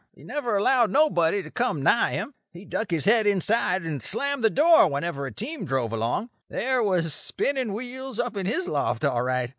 He 0.15 0.23
never 0.23 0.57
allowed 0.57 0.89
nobody 0.89 1.43
to 1.43 1.51
come 1.51 1.83
nigh 1.83 2.13
him. 2.13 2.33
He'd 2.49 2.71
duck 2.71 2.89
his 2.89 3.05
head 3.05 3.27
inside 3.27 3.83
and 3.83 4.01
slam 4.01 4.41
the 4.41 4.49
door 4.49 4.89
whenever 4.89 5.27
a 5.27 5.31
team 5.31 5.63
drove 5.63 5.93
along. 5.93 6.31
There 6.49 6.81
was 6.81 7.13
spinning 7.13 7.71
wheels 7.71 8.19
up 8.19 8.35
in 8.35 8.47
his 8.47 8.67
loft, 8.67 9.05
all 9.05 9.21
right. 9.21 9.47